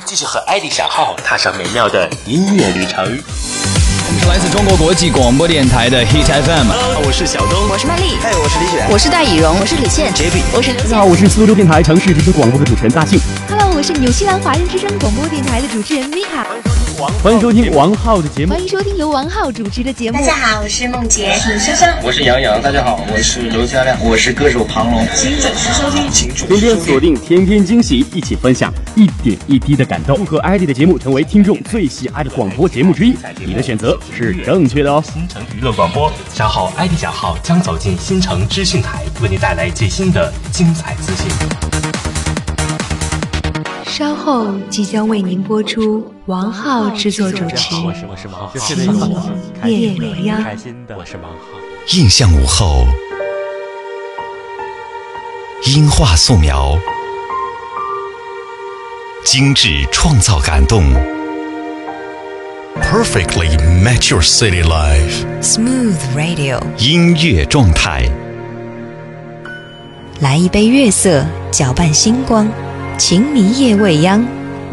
[0.00, 3.04] 继续和艾丽小号踏上美妙的音乐旅程。
[3.04, 6.68] 我们是来自中国国际广播电台的 Hit FM。
[6.68, 13.18] Hello，我是小东，我是曼丽，嗨，我是李雪，我是戴以荣，我是李现，JB，我是大家好，我是苏州电台城市之声广播的主持人大庆。
[13.48, 16.83] Hello，我是纽西兰华人之声广播电台的主持人 Mika。
[17.22, 18.52] 欢迎收听王浩的节目。
[18.52, 20.18] 欢迎收听由王浩主持的节目。
[20.18, 22.62] 大家好，我是梦洁，我是香香，我是杨洋。
[22.62, 25.04] 大家好，我是刘嘉亮，我是歌手庞龙。
[25.14, 30.24] 请准时收听，请准天天锁定，天天惊喜，一起分享一点一滴的感动。
[30.24, 35.02] 和 ID 的节目成为听众最喜爱的广播节目之一，你的选择是正确的哦。
[35.12, 41.73] 新城娱乐广播，稍后 ID 小号将走进新城资讯台，为你带来最新的精彩资讯。
[43.96, 47.54] 稍后即将为您播出王浩制作主持
[48.58, 48.74] 《奇
[49.64, 50.42] 异夜未央》。
[50.98, 51.96] 我是王浩。
[51.96, 52.84] 印象午后，
[55.76, 56.76] 音画素描，
[59.24, 60.82] 精致创造感动
[62.82, 65.24] ，perfectly match your city life。
[65.40, 68.08] Smooth Radio，音乐状态。
[70.18, 72.48] 来一杯月色，搅拌星光。
[72.96, 74.24] 情迷夜未央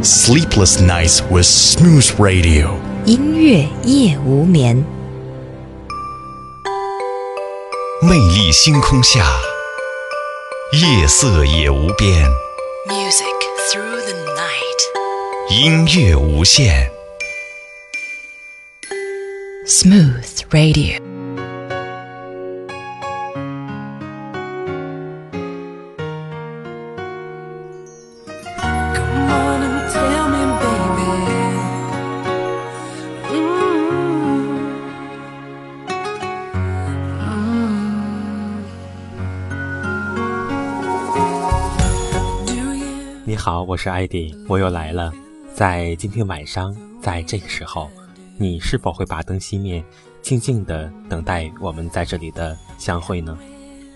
[0.04, 4.84] Sleepless nights with smooth radio，音乐夜无眠。
[8.02, 9.26] 魅力星空下，
[10.74, 12.28] 夜色也无边。
[12.88, 13.26] Music
[13.72, 14.82] through the night，
[15.50, 16.90] 音乐无限。
[19.68, 21.11] Smooth Radio。
[43.44, 45.12] 好，我是艾迪，我又来了。
[45.52, 47.90] 在今天晚上，在这个时候，
[48.38, 49.84] 你是否会把灯熄灭，
[50.22, 53.36] 静静的等待我们在这里的相会呢？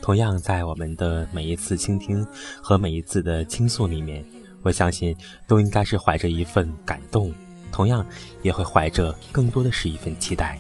[0.02, 2.26] 同样，在我们的每一次倾听
[2.60, 4.26] 和每一次的倾诉里面，
[4.64, 5.16] 我相信
[5.46, 7.32] 都应该是怀着一份感动，
[7.72, 8.04] 同样
[8.42, 10.58] 也会怀着更多的是一份期待，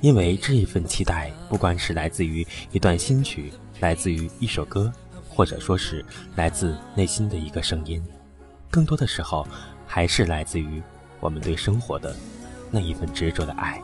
[0.00, 4.90] 因为这一份期待，不管是来自于一段新曲，来自于一首歌。
[5.38, 6.04] 或者说是
[6.34, 8.02] 来自内心的一个声音，
[8.72, 9.46] 更多的时候
[9.86, 10.82] 还是来自于
[11.20, 12.12] 我们对生活的
[12.72, 13.80] 那一份执着的爱。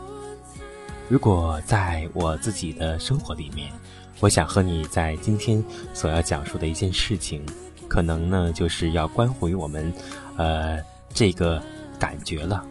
[1.08, 3.70] 如果在我自己的生活里面，
[4.18, 5.62] 我想和你在今天
[5.92, 7.46] 所要讲述的一件事情，
[7.86, 9.92] 可能呢就是要关乎于我们，
[10.36, 11.62] 呃，这个
[12.00, 12.66] 感觉了。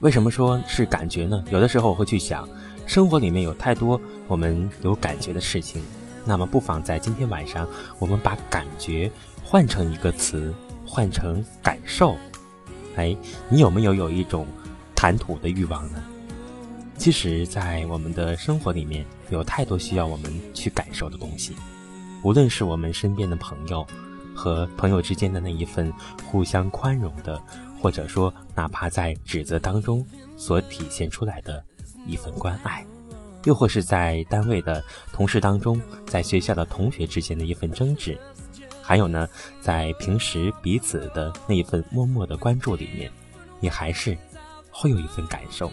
[0.00, 1.44] 为什么说是感觉呢？
[1.48, 2.48] 有的时候我会去想，
[2.88, 5.80] 生活里面有太多我们有感觉的事情。
[6.24, 7.68] 那么，不妨在今天晚上，
[7.98, 9.10] 我们把感觉
[9.42, 10.54] 换成一个词，
[10.86, 12.16] 换成感受。
[12.96, 13.16] 哎，
[13.48, 14.46] 你有没有有一种
[14.94, 16.02] 谈吐的欲望呢？
[16.96, 21.54] 其实，在我们的生活里面，有太多需要我们去感受的东西。
[22.22, 23.86] 无论是我们身边的朋友
[24.34, 25.92] 和朋友之间的那一份
[26.24, 27.38] 互相宽容的，
[27.82, 31.62] 或者说哪怕在指责当中所体现出来的
[32.06, 32.86] 一份关爱。
[33.44, 34.82] 又或是在单位的
[35.12, 38.18] 同事当中，在学校的同学之间的一份争执，
[38.82, 39.28] 还有呢，
[39.60, 43.10] 在平时彼此的那一份默默的关注里面，
[43.60, 44.16] 你还是
[44.70, 45.70] 会有一份感受。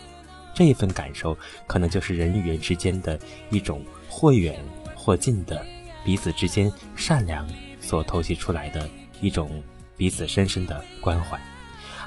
[0.53, 3.17] 这一份感受，可能就是人与人之间的
[3.49, 4.59] 一种或远
[4.93, 5.65] 或近的
[6.03, 7.47] 彼此之间善良
[7.79, 8.87] 所透析出来的
[9.21, 9.63] 一种
[9.95, 11.39] 彼此深深的关怀。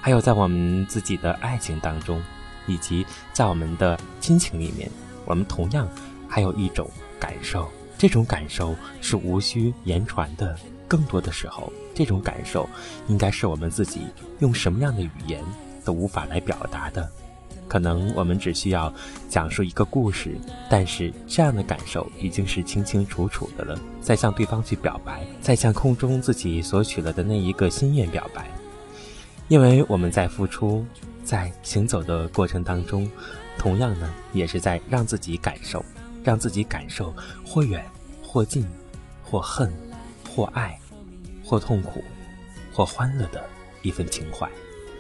[0.01, 2.23] 还有在我们自己的爱情当中，
[2.67, 4.91] 以及在我们的亲情里面。
[5.25, 5.89] 我们同样
[6.29, 10.57] 还有一种感受，这种感受是无需言传的。
[10.87, 12.69] 更多的时候，这种感受
[13.09, 14.03] 应该是我们自己
[14.41, 15.43] 用什么样的语言
[15.85, 17.11] 都无法来表达的。
[17.67, 18.93] 可能我们只需要
[19.29, 20.37] 讲述一个故事，
[20.69, 23.81] 但是这样的感受已经是清清楚楚的了。
[24.03, 28.47] 再向对方去表白，再向空中自己索取了的那一个心愿表白，
[29.49, 30.85] 因为我们在付出，
[31.25, 33.11] 在行走的过程当中。
[33.65, 35.83] 同样呢，也是在让自己感受，
[36.23, 37.15] 让自己感受
[37.47, 37.83] 或远
[38.23, 38.69] 或近，
[39.23, 39.73] 或恨
[40.29, 40.79] 或爱，
[41.43, 42.05] 或痛苦
[42.75, 43.43] 或欢乐的
[43.81, 44.47] 一份情怀。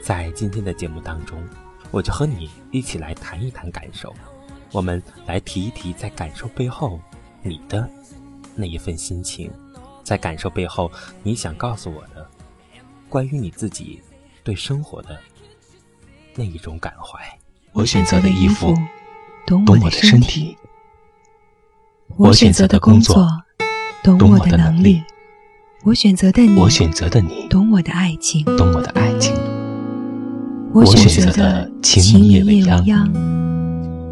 [0.03, 1.47] 在今天的节目当中，
[1.91, 4.15] 我就和你一起来谈一谈感受，
[4.73, 6.99] 我们来提一提在感受背后
[7.43, 7.87] 你的
[8.55, 9.53] 那一份心情，
[10.03, 10.91] 在感受背后
[11.23, 12.27] 你想告诉我的
[13.11, 14.01] 关于你自己
[14.43, 15.21] 对生活的
[16.35, 17.39] 那一种感怀。
[17.75, 18.73] 我选择的衣服，
[19.45, 20.57] 懂我的身体；
[22.17, 23.27] 我选择的工作，
[24.05, 25.03] 懂我的能力；
[25.83, 29.35] 我选择的你，我选择的你，懂我的爱情，懂我的爱情。
[30.73, 33.13] 我选择的情你夜未央，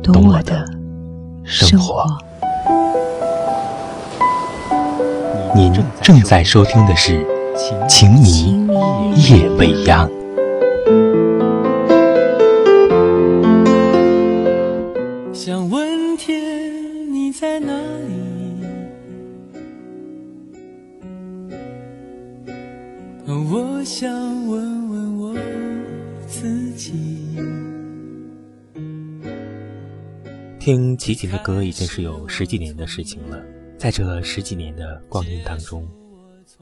[0.03, 0.67] 懂我的
[1.45, 2.05] 生活。
[5.55, 5.73] 您
[6.03, 7.25] 正在收听的是
[7.87, 8.67] 《情迷
[9.23, 10.09] 夜未央》。
[23.95, 24.11] 想
[24.49, 25.35] 问问我
[26.27, 26.95] 自己。
[30.59, 33.39] 听齐秦的歌已经是有十几年的事情了，
[33.77, 35.87] 在这十几年的光阴当中，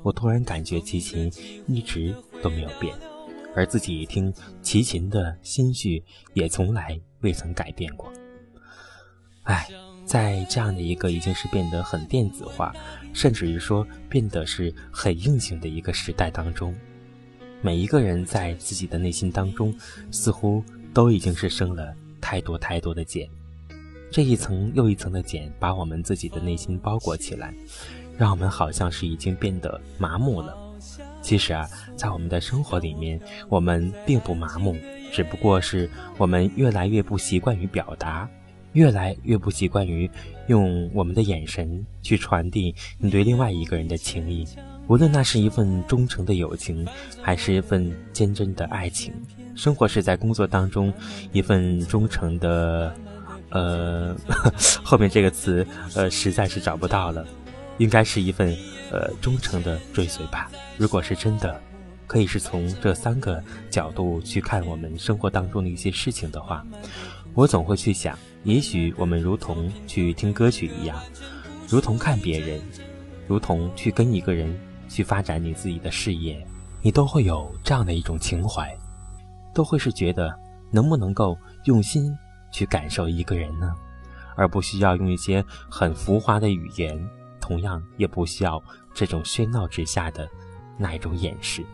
[0.02, 1.32] 我突然感觉齐秦
[1.68, 2.12] 一直
[2.42, 2.92] 都没有变，
[3.54, 6.02] 而自己听齐秦的心绪
[6.34, 8.12] 也从来未曾改变过。
[9.44, 9.68] 唉。
[10.06, 12.74] 在这样的一个已经是变得很电子化，
[13.12, 16.74] 甚至于说变得是很硬性的一个时代当中，
[17.62, 19.74] 每一个人在自己的内心当中，
[20.10, 20.64] 似乎
[20.94, 23.28] 都已经是生了太多太多的茧，
[24.10, 27.54] 这一层又一层的茧把我们自己的内心包裹起来，
[28.16, 30.56] 让我们好像是已经变得麻木了。
[31.20, 34.74] 其实啊，在我们的生活里面，我们并不麻木，
[35.12, 38.28] 只不过是我们越来越不习惯于表达。
[38.72, 40.08] 越来越不习惯于
[40.46, 44.46] 用我们的眼神去传递你对另外一个人的情谊，
[44.90, 46.84] 无论那是一份忠诚的友情，
[47.22, 49.14] 还是一份坚贞的爱情。
[49.54, 50.92] 生活是在工作当中
[51.30, 52.92] 一份忠诚的，
[53.50, 54.16] 呃，
[54.82, 55.64] 后面这个词
[55.94, 57.24] 呃实在是找不到了，
[57.78, 58.52] 应该是一份
[58.90, 60.50] 呃忠诚的追随吧。
[60.76, 61.60] 如果是真的，
[62.08, 63.40] 可以是从这三个
[63.70, 66.66] 角度去看我们生活当中的一些事情的话。
[67.34, 71.00] 我总会去想，也许我们如同去听歌曲一样，
[71.68, 72.60] 如同看别人，
[73.28, 74.52] 如同去跟一个人
[74.90, 76.46] 去发展你自己的事业，
[76.82, 78.76] 你都会有这样的一种情怀，
[79.54, 80.36] 都会是觉得
[80.70, 82.14] 能不能够用心
[82.52, 83.74] 去感受一个人呢？
[84.36, 87.02] 而不需要用一些很浮华的语言，
[87.40, 90.28] 同样也不需要这种喧闹之下的
[90.76, 91.64] 那一种掩饰。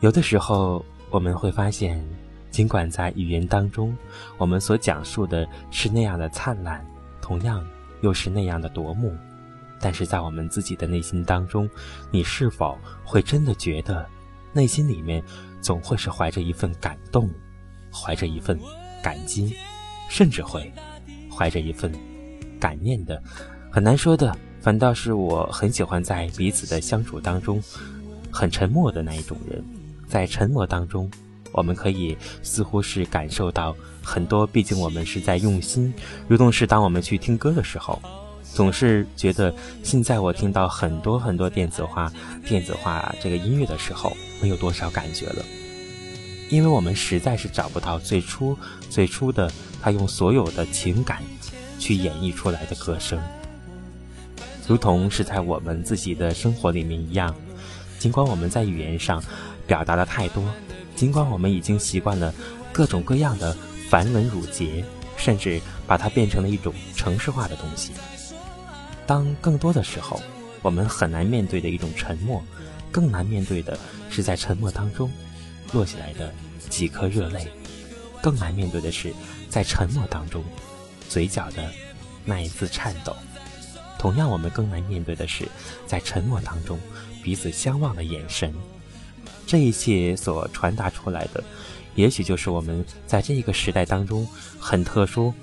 [0.00, 2.04] 有的时候我们会发现。
[2.52, 3.96] 尽管在语言当中，
[4.36, 6.86] 我们所讲述的是那样的灿烂，
[7.18, 7.66] 同样
[8.02, 9.16] 又是那样的夺目，
[9.82, 11.68] 但是在我们自己的内心当中，
[12.12, 14.06] 你是否会真的觉得，
[14.52, 15.20] 内心里面
[15.60, 17.28] 总会是怀着一份感动，
[17.92, 18.56] 怀着一份
[19.02, 19.56] 感激，
[20.08, 20.72] 甚至会
[21.28, 21.92] 怀着一份
[22.60, 23.20] 感念的？
[23.72, 27.60] 很难说的，反倒是我很喜欢在彼此的相处当中，
[28.30, 29.64] 很沉默的那一种人，
[30.06, 31.10] 在沉默当中。
[31.54, 35.92] 我们可以似乎是感受到很多，毕竟我们是在用心。
[36.26, 38.00] 如同是当我们去听歌的时候，
[38.54, 42.12] 总是觉得现在我听到很多很多电子化、
[42.46, 45.44] 电子化这个音乐的时候，没有多少感觉了，
[46.50, 48.56] 因为我们实在是找不到最初
[48.90, 49.50] 最初的
[49.80, 51.22] 他用所有的情感
[51.78, 53.18] 去演绎出来的歌声，
[54.68, 57.34] 如同是在我们自己的生活里面一样。
[57.98, 59.22] 尽管我们在语言上
[59.66, 60.44] 表达的太多。
[60.94, 62.32] 尽管我们已经习惯了
[62.70, 63.56] 各种各样的
[63.88, 64.84] 繁文缛节，
[65.16, 67.92] 甚至把它变成了一种城市化的东西，
[69.06, 70.20] 当更多的时候，
[70.62, 72.42] 我们很难面对的一种沉默，
[72.90, 73.78] 更难面对的
[74.10, 75.10] 是在沉默当中
[75.72, 76.32] 落下来的
[76.68, 77.48] 几颗热泪，
[78.22, 79.12] 更难面对的是
[79.48, 80.44] 在沉默当中
[81.08, 81.70] 嘴角的
[82.24, 83.14] 那一次颤抖。
[83.98, 85.46] 同样，我们更难面对的是
[85.86, 86.78] 在沉默当中
[87.22, 88.52] 彼此相望的眼神。
[89.46, 91.42] 这一切所传达出来的，
[91.94, 94.26] 也许就是我们在这个时代当中
[94.58, 95.34] 很特殊、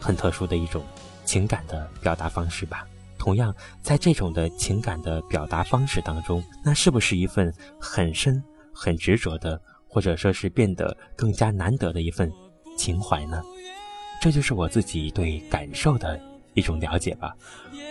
[0.00, 0.82] 很特殊的一种
[1.24, 2.86] 情感的表达方式吧。
[3.24, 7.50] 同样，在这种的情感的表达方式当中，那是不是一份
[7.80, 12.30] 很深、很执着的，或者说是变得更加难得的一份
[12.76, 13.42] 情怀呢？
[14.20, 16.20] 这就是我自己对感受的
[16.52, 17.34] 一种了解吧，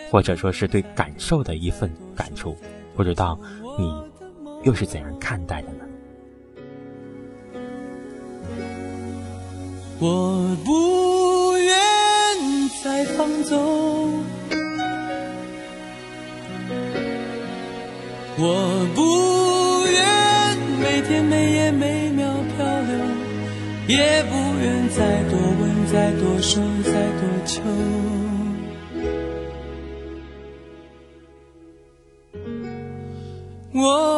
[0.08, 2.56] 或者说是对感受的一份感触。
[2.94, 3.36] 不知道
[3.76, 4.14] 你。
[4.64, 5.84] 又是怎样看待的呢？
[10.00, 11.76] 我不愿
[12.82, 14.22] 再放纵，
[18.36, 22.26] 我不愿每天每夜每秒
[22.56, 22.92] 漂流，
[23.86, 27.62] 也不愿再多问、再多说、再多求。
[33.72, 34.13] 我。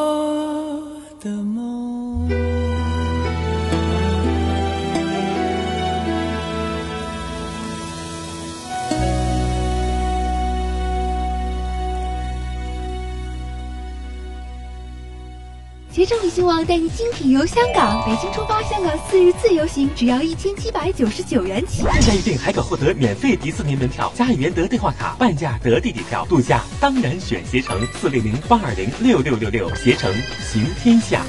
[16.06, 21.82] 携程旅行网带你精品游香港，北京出发，香港四日自由行，只要一千七百九十九元起。
[21.82, 26.24] 现在预定还可获得免费迪士尼门票、加一元得电话卡、半价得地铁票。
[26.26, 30.08] 度假当然选携程，四零零八二零六六六六，携程
[30.38, 31.24] 行天下。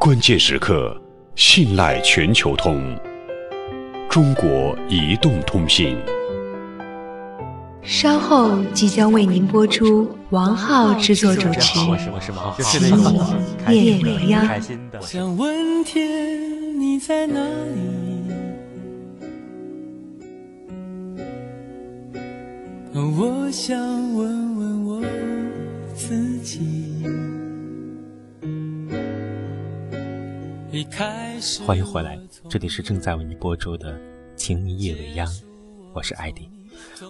[0.00, 0.98] 关键时刻，
[1.34, 2.98] 信赖全球通，
[4.08, 5.98] 中国移动通信。
[7.88, 11.78] 稍后即将为您播出王浩制作主持
[12.62, 12.92] 《奇迷
[13.74, 14.46] 夜未央》。
[15.00, 17.80] 想问天，你在哪里？
[22.94, 23.78] 我想
[24.14, 25.02] 问问我
[25.94, 27.06] 自己。
[31.64, 32.18] 欢迎回来，
[32.50, 33.94] 这里是正在为你播出的
[34.36, 35.26] 《情迷夜未央》，
[35.94, 36.57] 我是艾迪。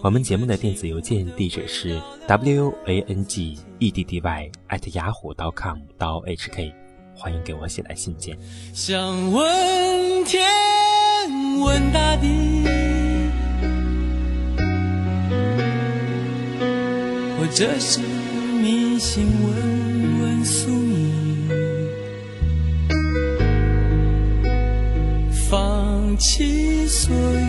[0.01, 6.73] 我们节目的电子邮件地址是 w a n g e d d y at 雅虎 .com 到 h k，
[7.15, 8.37] 欢迎给我写来信件。
[8.73, 10.41] 想问天，
[11.59, 12.63] 问大地，
[17.37, 21.49] 或者是迷信，问问宿命，
[25.49, 27.48] 放弃所有。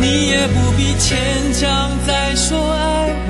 [0.00, 3.28] 你也不必牵强再说爱我，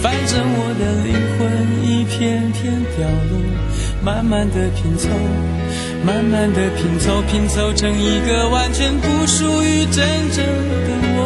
[0.00, 1.40] 反正我的灵魂
[1.84, 3.32] 一片片掉落，
[4.02, 5.08] 慢慢的拼凑，
[6.06, 11.18] 慢慢的拼凑，拼凑成一个完全不属于真正的我。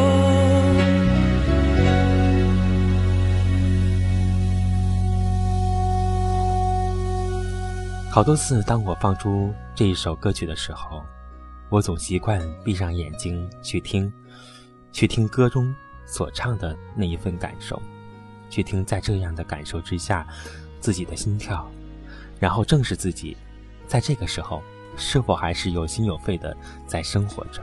[8.11, 11.03] 好多次，当我放出这一首歌曲的时候，
[11.71, 14.13] 我总习惯闭上眼睛去听。
[14.93, 17.81] 去听歌中所唱的那一份感受，
[18.51, 20.27] 去听在这样的感受之下
[20.79, 21.69] 自己的心跳，
[22.39, 23.37] 然后正视自己，
[23.87, 24.63] 在这个时候
[24.97, 26.57] 是否还是有心有肺的
[26.87, 27.63] 在生活着。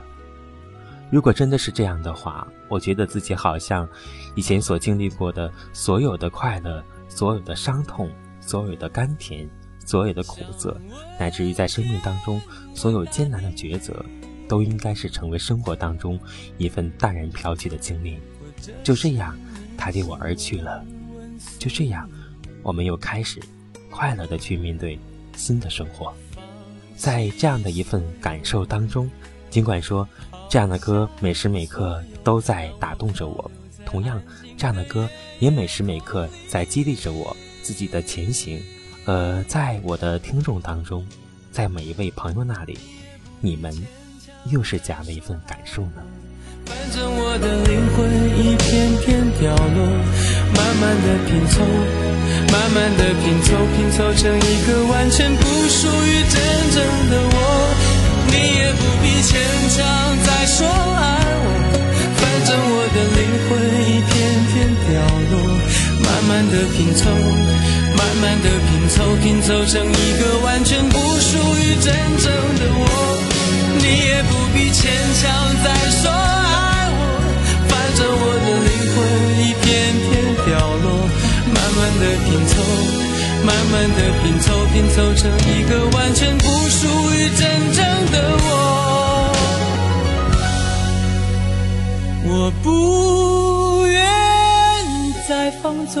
[1.10, 3.88] 如果真的是这样的话，我觉得自己好像
[4.36, 8.10] 以前所经历过的所有的快乐、所有的伤痛、
[8.40, 9.48] 所有的甘甜、
[9.84, 10.80] 所有的苦涩，
[11.18, 12.40] 乃至于在生命当中
[12.74, 14.04] 所有艰难的抉择。
[14.50, 16.18] 都应该是成为生活当中
[16.58, 18.18] 一份淡然飘去的经历。
[18.82, 19.38] 就这样，
[19.78, 20.84] 他离我而去了。
[21.56, 22.10] 就这样，
[22.60, 23.40] 我们又开始
[23.90, 24.98] 快乐的去面对
[25.36, 26.12] 新的生活。
[26.96, 29.08] 在这样的一份感受当中，
[29.50, 30.06] 尽管说
[30.48, 33.48] 这样的歌每时每刻都在打动着我，
[33.86, 34.20] 同样
[34.58, 38.60] 这样的歌也每时每刻在激励着我自己的前行。
[39.04, 41.06] 呃，在我的听众当中，
[41.52, 42.76] 在每一位朋友那里，
[43.40, 43.72] 你们。
[44.46, 46.02] 又是假的一份感受呢？
[46.66, 48.06] 反正我的灵魂
[48.38, 49.80] 一片片掉落，
[50.54, 51.64] 慢慢的拼凑，
[52.52, 56.36] 慢慢的拼凑，拼凑成一个完全不属于真
[56.70, 56.78] 正
[57.10, 57.36] 的我。
[58.30, 59.42] 你也不必牵
[59.74, 59.78] 强
[60.22, 61.02] 再说爱
[61.42, 61.48] 我，
[62.20, 63.50] 反正我的灵魂
[63.82, 64.14] 一片
[64.46, 64.54] 片
[64.86, 65.34] 掉落，
[66.06, 67.10] 慢慢的拼凑，
[67.98, 72.30] 慢慢的拼凑，拼凑成一个完全不属于真正
[72.60, 72.99] 的我。
[74.50, 75.30] 不必牵强
[75.62, 76.98] 再说爱我，
[77.68, 78.98] 反正我的灵魂
[79.38, 79.64] 一片
[79.94, 80.10] 片
[80.44, 80.50] 掉
[80.82, 80.86] 落，
[81.54, 82.52] 慢慢的拼凑，
[83.46, 86.80] 慢慢的拼凑，拼凑成一个完全不属
[87.12, 87.40] 于真
[87.74, 87.78] 正
[88.10, 88.48] 的我。
[92.26, 94.02] 我不愿
[95.28, 96.00] 再放纵，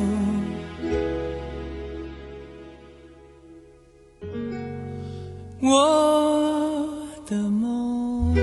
[5.61, 6.89] 我
[7.27, 8.35] 的梦。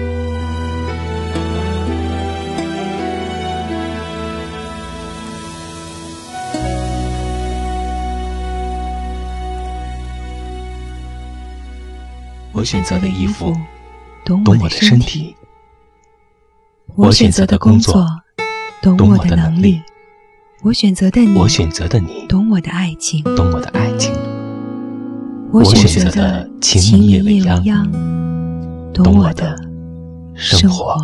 [12.53, 13.57] 我选择的衣服
[14.25, 15.37] 懂我的身体
[16.97, 18.05] 我选择的工作
[18.81, 19.83] 懂我的能力。
[20.63, 23.23] 我选择的你我选择的你懂我的爱情。
[23.37, 24.38] 懂我的爱情。
[25.50, 27.90] 我选择的情也未央，
[28.93, 29.57] 懂我的
[30.35, 30.95] 生活。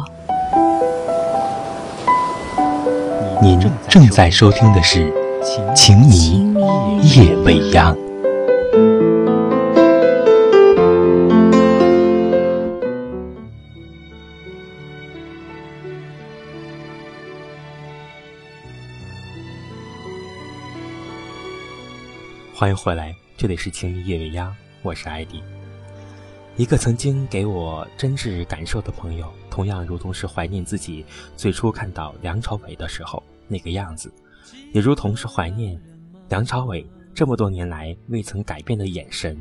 [3.41, 3.59] 您
[3.89, 5.11] 正在收听的是
[5.73, 6.53] 《情迷
[7.15, 7.97] 夜未央》。
[22.55, 25.43] 欢迎回来，这里是情迷夜未央，我是艾迪。
[26.57, 31.05] 一个曾经给我真挚感受的朋友，同样如同是怀念自己
[31.37, 34.11] 最初看到梁朝伟的时候那个样子，
[34.73, 35.79] 也如同是怀念
[36.29, 39.37] 梁朝伟这么多年来未曾改变的眼神。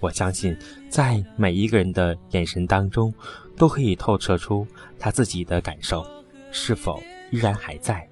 [0.00, 0.54] 我相信，
[0.90, 3.12] 在每一个人的眼神当中，
[3.56, 4.66] 都可以透彻出
[4.98, 6.06] 他自己的感受
[6.52, 8.06] 是否依然还在。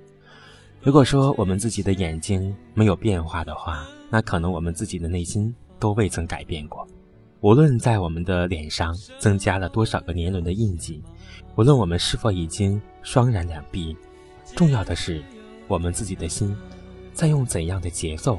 [0.81, 6.87] 如果说我们自己的眼睛没有变化的话，那可能我们自己的内心都未曾改变过，
[7.41, 11.03] 无论在我们的脸上增加了多少个年轮的印记，
[11.57, 13.97] 无论我们是否已经双染两鬓，
[14.55, 15.23] 重要的是，
[15.67, 16.55] 我们自己的心
[17.15, 18.39] 在用怎样的节奏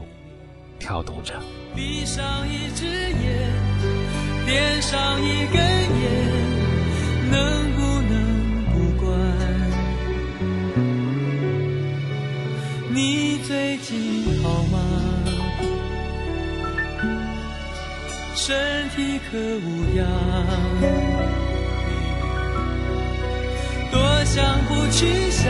[0.77, 1.41] 跳动着。
[1.75, 3.49] 闭上一只眼，
[4.45, 7.81] 点上一根烟，能不
[8.13, 8.13] 能
[8.71, 9.11] 不管？
[12.93, 14.32] 你最近
[18.35, 20.05] 身体可无恙？
[23.91, 25.45] 多想不去想，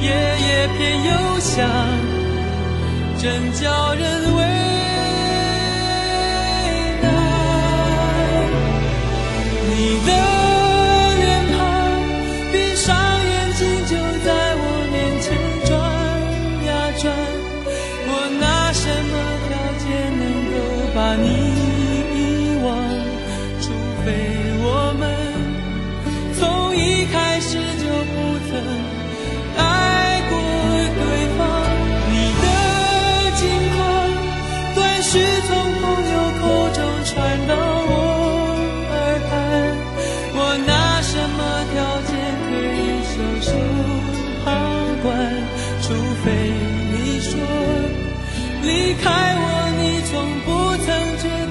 [0.00, 1.68] 夜夜偏又想，
[3.18, 4.02] 真叫人
[4.36, 4.38] 为
[7.00, 7.04] 难。
[9.70, 9.70] 你
[10.04, 10.10] 的
[49.02, 50.12] 开我，你从
[50.44, 51.41] 不曾觉。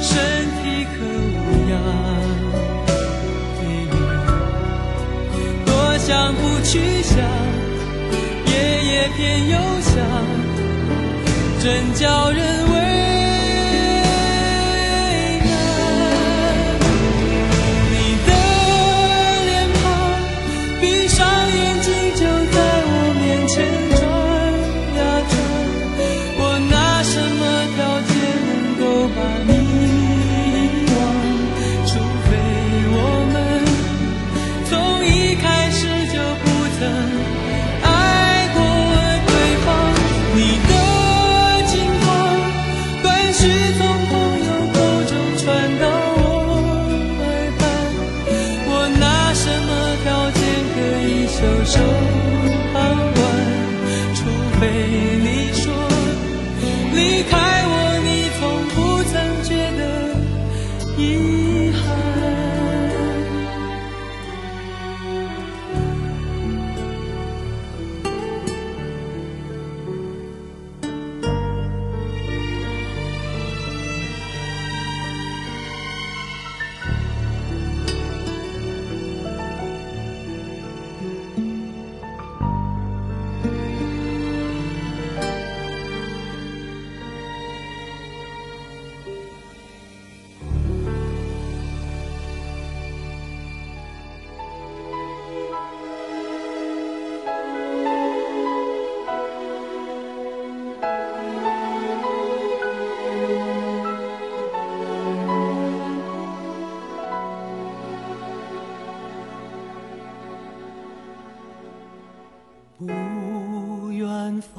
[0.00, 0.10] 身
[0.58, 0.94] 体可
[1.36, 1.38] 无
[1.70, 1.74] 恙？
[5.66, 7.16] 多想不去想，
[8.46, 8.52] 夜
[8.84, 9.94] 夜偏又想，
[11.60, 12.40] 真叫人
[12.72, 12.74] 为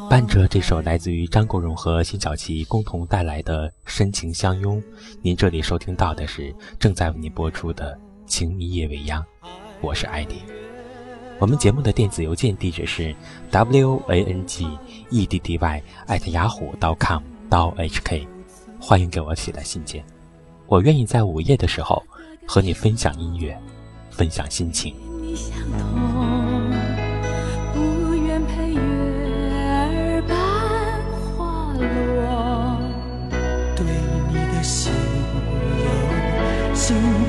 [0.10, 4.82] 伴着这首来自于张国荣和辛晓琪共同带来的《深情相拥》，
[5.22, 7.94] 您这里收听到的是正在为您播出的
[8.28, 9.22] 《情迷夜未央》，
[9.82, 10.42] 我是艾迪。
[11.40, 13.14] 我们节目的电子邮件地址是
[13.50, 14.68] w a n g
[15.10, 18.28] e d d y 艾特雅虎 .com 到 h k，
[18.80, 20.04] 欢迎给我写来信件，
[20.68, 22.02] 我愿意在午夜的时候
[22.48, 23.58] 和你分享音乐，
[24.12, 24.96] 分享心情。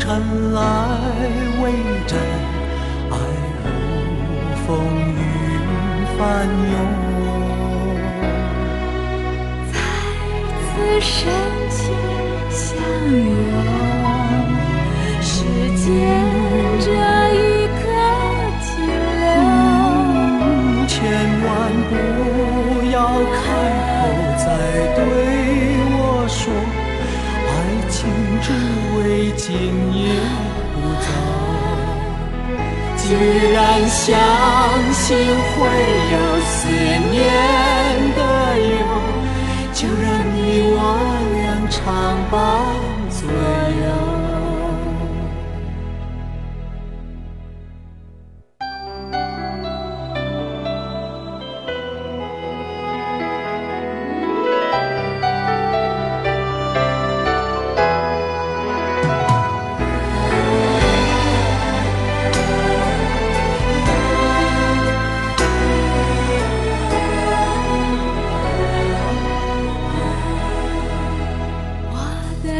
[0.04, 0.60] 星辰来
[1.62, 1.72] 围
[2.06, 2.12] 着，
[3.10, 3.16] 爱
[3.64, 3.66] 如
[4.66, 4.68] 风
[5.14, 5.18] 云
[6.18, 6.20] 翻
[6.72, 6.76] 涌。
[9.72, 9.74] 再
[10.60, 11.10] 次深
[11.70, 11.80] 情
[12.50, 12.76] 相
[13.10, 13.32] 拥，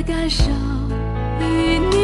[0.07, 0.51] 感受
[1.41, 2.04] 与你。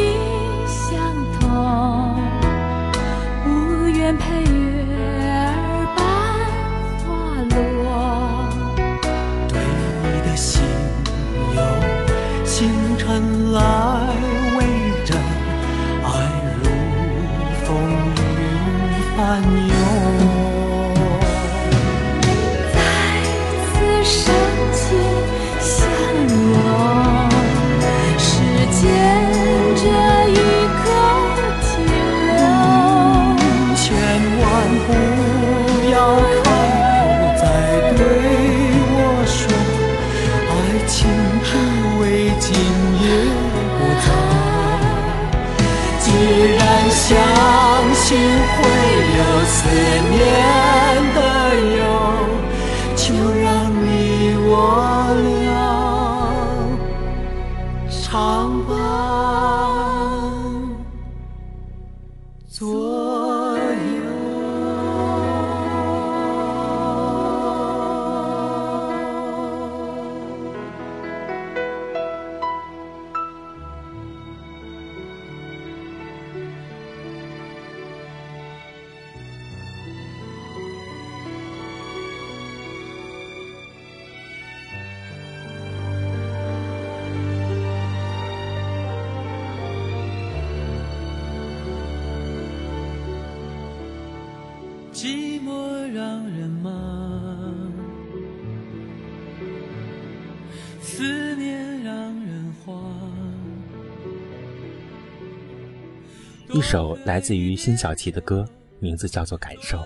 [106.71, 108.47] 首来自于辛晓琪的歌，
[108.79, 109.77] 名字叫做《感受》。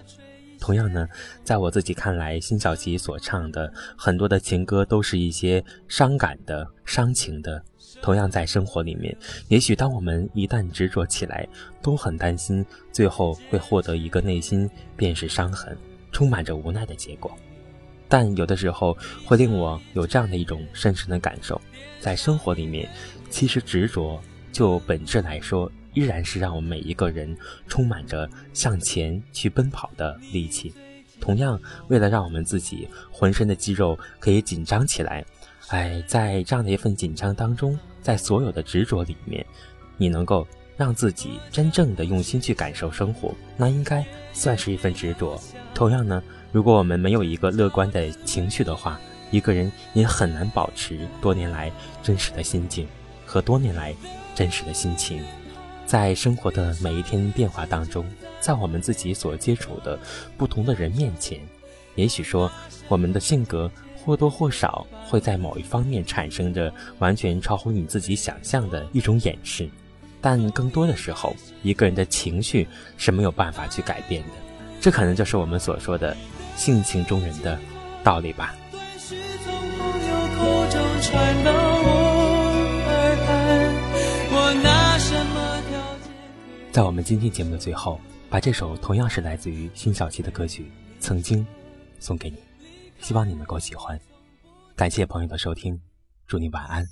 [0.59, 1.09] 同样呢，
[1.43, 7.59] 在我自己看来，辛晓琪所唱的很多的情歌都是一些伤感的、伤情的。
[8.03, 9.17] 同样，在生活里面，
[9.47, 11.47] 也许当我们一旦执着起来，
[11.81, 15.75] 都很担心最后会获得一个内心便是伤痕、
[16.11, 17.35] 充满着无奈的结果。
[18.07, 18.95] 但有的时候
[19.25, 21.59] 会令我有这样的一种深深的感受：
[21.99, 22.87] 在生活里面，
[23.31, 24.21] 其实执着
[24.51, 27.35] 就本质来说，依然是让我们每一个人
[27.67, 30.71] 充满着向前去奔跑的力气。
[31.19, 35.25] 同样，为了让我们自己浑身的肌肉可以紧张起来。
[35.69, 39.43] 哎，在这样的一份紧张当中，在所有的执着里面，
[39.97, 40.45] 你能够
[40.77, 45.41] 让自己真正的用心去感受生活，那应该算是一份执着。
[45.73, 48.99] 同样呢，如果我们没有一个乐观的情绪的话，
[49.31, 51.71] 一个人也很难保持多年来
[52.03, 52.85] 真实的心境
[53.25, 53.95] 和多年来
[54.35, 55.23] 真实的心情。
[55.85, 58.05] 在生活的每一天变化当中，
[58.39, 59.99] 在我们自己所接触的
[60.37, 61.39] 不同的人面前，
[61.95, 62.51] 也许说
[62.87, 63.71] 我们的性格。
[64.05, 69.67] 或多或少会在某一方面产生着完全超乎你自己想象的一种掩饰，
[70.21, 72.67] 但更多的时候，一个人的情绪
[72.97, 74.27] 是没有办法去改变的。
[74.79, 76.15] 这可能就是我们所说的
[76.55, 77.57] 性情中人的
[78.03, 78.53] 道理吧。
[86.75, 90.63] 在我们今天节目的最后，把这首同样是来自于辛晓琪的歌曲
[90.99, 91.39] 《曾经》
[92.01, 92.35] 送给你，
[92.99, 93.97] 希望你能够喜欢。
[94.75, 95.79] 感谢朋友的收听，
[96.27, 96.85] 祝你晚安，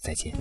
[0.00, 0.32] 再见。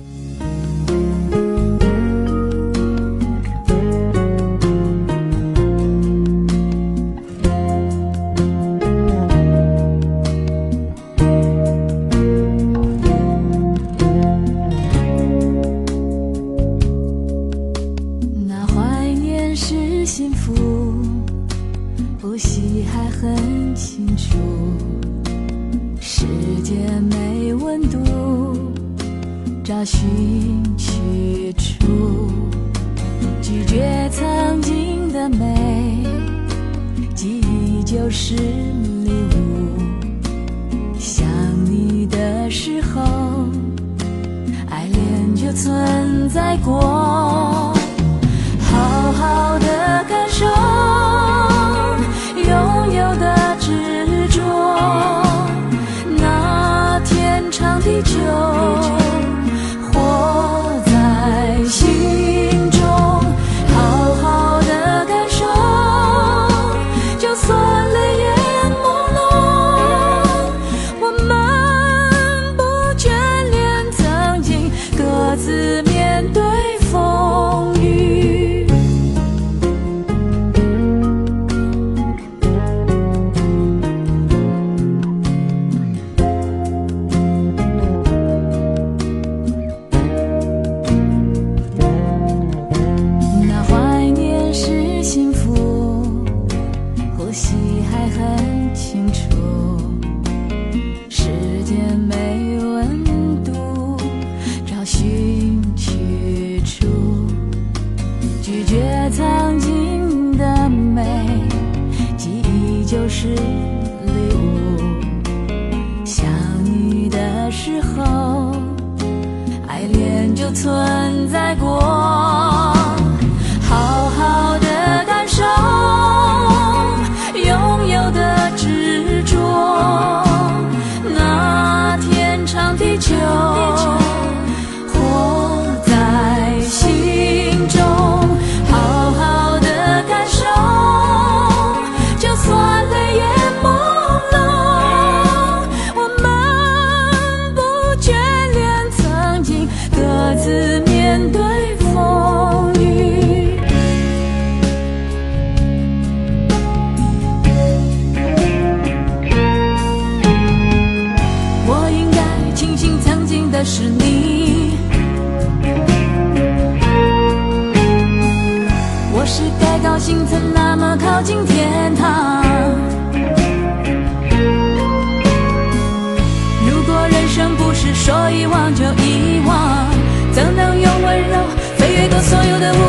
[182.60, 182.88] 执